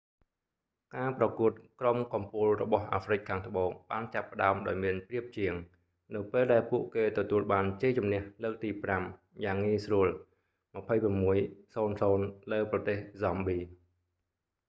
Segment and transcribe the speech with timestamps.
[0.95, 1.51] ការប្រកួត
[1.81, 5.53] ក្រុមកំពូលរបស់អាហ្វ្រិកខាងត្បូងបានចាប់ផ្តើមដោយមានប្រៀបជាង
[6.15, 8.69] នៅពេលដែលពួកគេទទួលបានជ័យជម្នះលើកទី
[9.07, 10.07] 5យ៉ាងងាយស្រួល
[10.73, 13.57] 26- 00 លើប្រទេស ហ្សំប៊ី